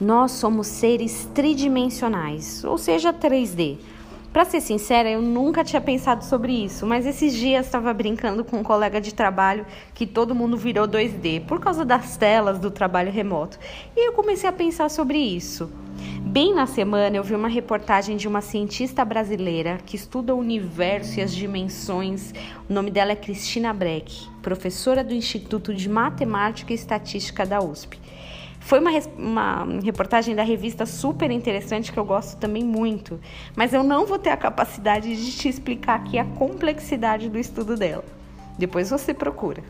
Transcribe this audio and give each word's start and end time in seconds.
Nós 0.00 0.32
somos 0.32 0.66
seres 0.66 1.26
tridimensionais, 1.34 2.62
ou 2.64 2.76
seja, 2.76 3.14
3D. 3.14 3.78
Para 4.30 4.44
ser 4.44 4.60
sincera, 4.60 5.08
eu 5.08 5.22
nunca 5.22 5.64
tinha 5.64 5.80
pensado 5.80 6.22
sobre 6.22 6.52
isso, 6.52 6.86
mas 6.86 7.06
esses 7.06 7.32
dias 7.32 7.64
estava 7.64 7.94
brincando 7.94 8.44
com 8.44 8.58
um 8.58 8.62
colega 8.62 9.00
de 9.00 9.14
trabalho 9.14 9.64
que 9.94 10.06
todo 10.06 10.34
mundo 10.34 10.54
virou 10.54 10.86
2D 10.86 11.46
por 11.46 11.58
causa 11.58 11.82
das 11.82 12.14
telas 12.18 12.58
do 12.58 12.70
trabalho 12.70 13.10
remoto. 13.10 13.58
E 13.96 14.06
eu 14.06 14.12
comecei 14.12 14.46
a 14.46 14.52
pensar 14.52 14.90
sobre 14.90 15.16
isso. 15.16 15.72
Bem 16.20 16.54
na 16.54 16.66
semana, 16.66 17.16
eu 17.16 17.24
vi 17.24 17.34
uma 17.34 17.48
reportagem 17.48 18.18
de 18.18 18.28
uma 18.28 18.42
cientista 18.42 19.02
brasileira 19.02 19.78
que 19.86 19.96
estuda 19.96 20.34
o 20.34 20.38
universo 20.38 21.18
e 21.18 21.22
as 21.22 21.34
dimensões. 21.34 22.34
O 22.68 22.72
nome 22.74 22.90
dela 22.90 23.12
é 23.12 23.16
Cristina 23.16 23.72
Breck, 23.72 24.28
professora 24.42 25.02
do 25.02 25.14
Instituto 25.14 25.72
de 25.72 25.88
Matemática 25.88 26.72
e 26.72 26.76
Estatística 26.76 27.46
da 27.46 27.62
USP. 27.62 27.98
Foi 28.66 28.80
uma, 28.80 28.90
uma 29.16 29.80
reportagem 29.80 30.34
da 30.34 30.42
revista 30.42 30.84
super 30.84 31.30
interessante 31.30 31.92
que 31.92 31.98
eu 32.00 32.04
gosto 32.04 32.36
também 32.36 32.64
muito, 32.64 33.20
mas 33.54 33.72
eu 33.72 33.84
não 33.84 34.04
vou 34.04 34.18
ter 34.18 34.30
a 34.30 34.36
capacidade 34.36 35.14
de 35.14 35.36
te 35.36 35.48
explicar 35.48 35.94
aqui 35.94 36.18
a 36.18 36.24
complexidade 36.24 37.28
do 37.28 37.38
estudo 37.38 37.76
dela. 37.76 38.04
Depois 38.58 38.90
você 38.90 39.14
procura. 39.14 39.62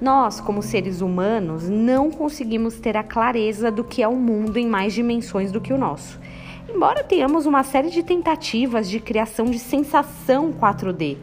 Nós, 0.00 0.40
como 0.40 0.62
seres 0.62 1.00
humanos, 1.00 1.68
não 1.68 2.10
conseguimos 2.10 2.74
ter 2.80 2.96
a 2.96 3.04
clareza 3.04 3.70
do 3.70 3.84
que 3.84 4.02
é 4.02 4.08
o 4.08 4.16
mundo 4.16 4.58
em 4.58 4.66
mais 4.66 4.92
dimensões 4.92 5.52
do 5.52 5.60
que 5.60 5.72
o 5.72 5.78
nosso. 5.78 6.18
Embora 6.68 7.04
tenhamos 7.04 7.46
uma 7.46 7.62
série 7.62 7.88
de 7.88 8.02
tentativas 8.02 8.90
de 8.90 8.98
criação 8.98 9.46
de 9.46 9.60
sensação 9.60 10.52
4D, 10.52 11.18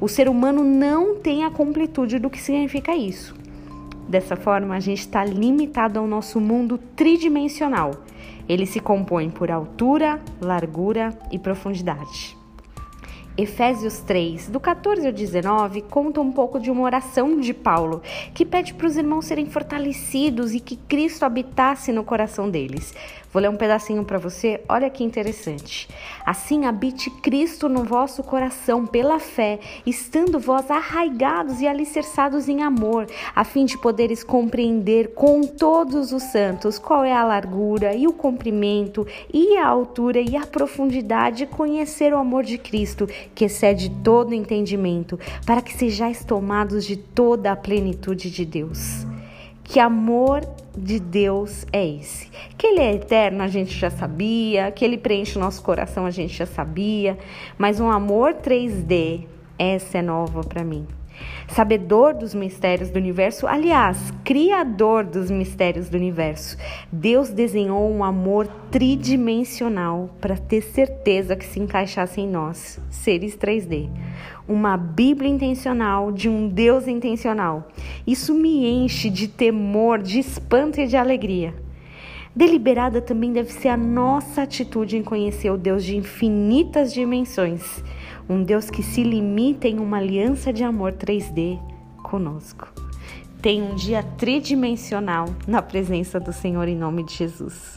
o 0.00 0.08
ser 0.08 0.30
humano 0.30 0.64
não 0.64 1.14
tem 1.16 1.44
a 1.44 1.50
completude 1.50 2.18
do 2.18 2.30
que 2.30 2.40
significa 2.40 2.96
isso. 2.96 3.36
Dessa 4.08 4.36
forma, 4.36 4.74
a 4.74 4.80
gente 4.80 5.00
está 5.00 5.22
limitado 5.22 5.98
ao 5.98 6.06
nosso 6.06 6.40
mundo 6.40 6.78
tridimensional. 6.96 7.90
Ele 8.48 8.64
se 8.64 8.80
compõe 8.80 9.28
por 9.28 9.50
altura, 9.50 10.18
largura 10.40 11.10
e 11.30 11.38
profundidade. 11.38 12.34
Efésios 13.38 14.00
3, 14.00 14.48
do 14.48 14.58
14 14.58 15.06
ao 15.06 15.12
19, 15.12 15.82
conta 15.82 16.20
um 16.20 16.32
pouco 16.32 16.58
de 16.58 16.72
uma 16.72 16.82
oração 16.82 17.38
de 17.38 17.54
Paulo, 17.54 18.02
que 18.34 18.44
pede 18.44 18.74
para 18.74 18.88
os 18.88 18.96
irmãos 18.96 19.26
serem 19.26 19.46
fortalecidos 19.46 20.52
e 20.52 20.58
que 20.58 20.74
Cristo 20.74 21.24
habitasse 21.24 21.92
no 21.92 22.02
coração 22.02 22.50
deles. 22.50 22.92
Vou 23.30 23.42
ler 23.42 23.50
um 23.50 23.56
pedacinho 23.56 24.04
para 24.04 24.16
você, 24.16 24.60
olha 24.68 24.88
que 24.88 25.04
interessante. 25.04 25.86
Assim 26.24 26.64
habite 26.64 27.10
Cristo 27.10 27.68
no 27.68 27.84
vosso 27.84 28.22
coração 28.22 28.86
pela 28.86 29.18
fé, 29.18 29.60
estando 29.84 30.38
vós 30.38 30.70
arraigados 30.70 31.60
e 31.60 31.66
alicerçados 31.68 32.48
em 32.48 32.62
amor, 32.62 33.06
a 33.36 33.44
fim 33.44 33.66
de 33.66 33.76
poderes 33.76 34.24
compreender 34.24 35.12
com 35.14 35.42
todos 35.42 36.10
os 36.10 36.22
santos 36.22 36.78
qual 36.78 37.04
é 37.04 37.12
a 37.12 37.24
largura 37.24 37.94
e 37.94 38.06
o 38.06 38.14
comprimento 38.14 39.06
e 39.32 39.58
a 39.58 39.68
altura 39.68 40.20
e 40.20 40.34
a 40.34 40.46
profundidade, 40.46 41.46
conhecer 41.46 42.14
o 42.14 42.18
amor 42.18 42.44
de 42.44 42.56
Cristo, 42.56 43.06
que 43.34 43.44
excede 43.44 43.90
todo 44.02 44.34
entendimento, 44.34 45.18
para 45.46 45.62
que 45.62 45.72
sejais 45.72 46.24
tomados 46.24 46.84
de 46.84 46.96
toda 46.96 47.52
a 47.52 47.56
plenitude 47.56 48.30
de 48.30 48.44
Deus. 48.44 49.06
Que 49.64 49.78
amor 49.78 50.48
de 50.76 50.98
Deus 50.98 51.66
é 51.72 51.86
esse? 51.86 52.30
Que 52.56 52.66
ele 52.66 52.80
é 52.80 52.94
eterno, 52.94 53.42
a 53.42 53.48
gente 53.48 53.76
já 53.76 53.90
sabia, 53.90 54.70
que 54.70 54.84
ele 54.84 54.96
preenche 54.96 55.36
o 55.36 55.40
nosso 55.40 55.62
coração, 55.62 56.06
a 56.06 56.10
gente 56.10 56.34
já 56.34 56.46
sabia, 56.46 57.18
mas 57.56 57.78
um 57.78 57.90
amor 57.90 58.34
3D, 58.34 59.26
essa 59.58 59.98
é 59.98 60.02
nova 60.02 60.42
para 60.42 60.64
mim 60.64 60.86
sabedor 61.48 62.14
dos 62.14 62.34
mistérios 62.34 62.90
do 62.90 62.98
universo, 62.98 63.46
aliás, 63.46 64.12
criador 64.24 65.04
dos 65.04 65.30
mistérios 65.30 65.88
do 65.88 65.96
universo. 65.96 66.56
Deus 66.92 67.30
desenhou 67.30 67.90
um 67.90 68.04
amor 68.04 68.46
tridimensional 68.70 70.10
para 70.20 70.36
ter 70.36 70.62
certeza 70.62 71.36
que 71.36 71.44
se 71.44 71.58
encaixasse 71.58 72.20
em 72.20 72.28
nós, 72.28 72.80
seres 72.90 73.36
3D. 73.36 73.88
Uma 74.46 74.76
Bíblia 74.76 75.30
intencional 75.30 76.12
de 76.12 76.28
um 76.28 76.48
Deus 76.48 76.86
intencional. 76.86 77.68
Isso 78.06 78.34
me 78.34 78.66
enche 78.66 79.10
de 79.10 79.28
temor, 79.28 80.00
de 80.00 80.18
espanto 80.18 80.80
e 80.80 80.86
de 80.86 80.96
alegria. 80.96 81.54
Deliberada 82.38 83.02
também 83.02 83.32
deve 83.32 83.52
ser 83.52 83.66
a 83.66 83.76
nossa 83.76 84.42
atitude 84.42 84.96
em 84.96 85.02
conhecer 85.02 85.50
o 85.50 85.58
Deus 85.58 85.82
de 85.82 85.96
infinitas 85.96 86.94
dimensões 86.94 87.82
um 88.28 88.44
Deus 88.44 88.70
que 88.70 88.80
se 88.80 89.02
limita 89.02 89.66
em 89.66 89.80
uma 89.80 89.96
aliança 89.96 90.52
de 90.52 90.62
amor 90.62 90.92
3D 90.92 91.58
conosco. 92.00 92.68
Tem 93.42 93.60
um 93.60 93.74
dia 93.74 94.04
tridimensional 94.16 95.24
na 95.48 95.60
presença 95.60 96.20
do 96.20 96.32
Senhor 96.32 96.68
em 96.68 96.76
nome 96.76 97.02
de 97.02 97.14
Jesus. 97.14 97.76